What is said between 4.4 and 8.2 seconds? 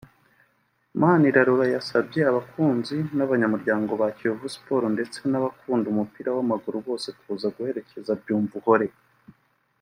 Sports ndetse n’abakunda umupira w’amaguru bose kuza guherekeza